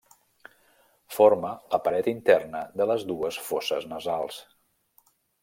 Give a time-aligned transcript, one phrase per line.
[1.17, 4.43] Forma la paret interna de les dues fosses nasals.